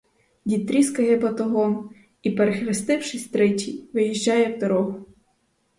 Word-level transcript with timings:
Дід 0.45 0.67
тріскає 0.67 1.17
батогом 1.19 1.89
і, 2.21 2.31
перехрестившись 2.31 3.27
тричі, 3.27 3.89
виїжджає 3.93 4.55
в 4.55 4.59
дорогу. 4.59 5.05